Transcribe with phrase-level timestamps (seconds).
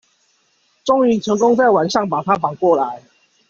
[0.83, 3.03] 終於成功在晚上把他綁過來